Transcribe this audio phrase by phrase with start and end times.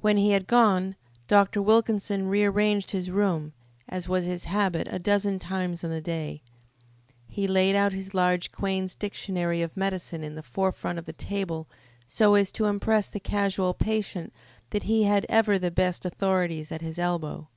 [0.00, 0.94] When he had gone
[1.26, 1.60] Dr.
[1.60, 3.52] Wilkinson rearranged his room,
[3.88, 6.40] as was his habit a dozen times in the day.
[7.26, 11.68] He laid out his large Quain's Dictionary of Medicine in the forefront of the table
[12.06, 14.32] so as to impress the casual patient
[14.70, 17.48] that he had ever the best authorities at his elbow.